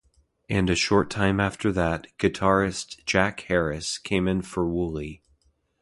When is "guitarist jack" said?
2.17-3.41